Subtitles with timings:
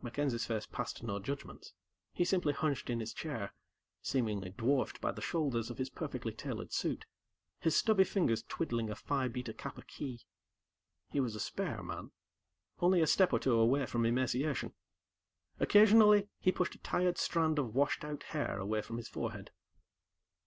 [0.00, 1.74] MacKenzie's face passed no judgements
[2.14, 3.52] he simply hunched in his chair,
[4.00, 7.04] seemingly dwarfed by the shoulders of his perfectly tailored suit,
[7.60, 10.22] his stubby fingers twiddling a Phi Beta Kappa key.
[11.10, 12.10] He was a spare man
[12.80, 14.72] only a step or two away from emaciation.
[15.60, 19.50] Occasionally, he pushed a tired strand of washed out hair away from his forehead.